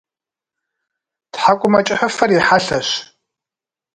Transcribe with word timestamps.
Тхьэкӏумэкӏыхьыфэр 1.31 2.29
и 2.37 2.39
хьэлъэщ. 2.45 2.89